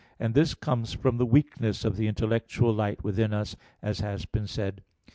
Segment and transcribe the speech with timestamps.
[0.19, 4.47] And this comes from the weakness of the intellectual light within us, as has been
[4.47, 5.09] said (A.